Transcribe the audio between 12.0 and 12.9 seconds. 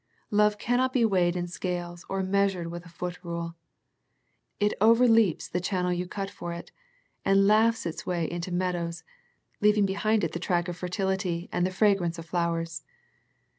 of flowers.